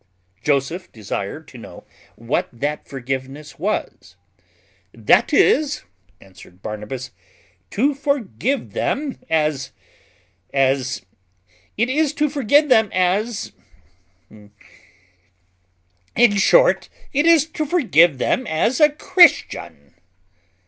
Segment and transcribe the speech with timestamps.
[0.41, 4.15] Joseph desired to know what that forgiveness was.
[4.95, 5.83] "That is,"
[6.19, 7.11] answered Barnabas,
[7.69, 9.71] "to forgive them as
[10.51, 11.05] as
[11.77, 13.51] it is to forgive them as
[14.31, 14.51] in
[16.37, 19.93] short, it is to forgive them as a Christian."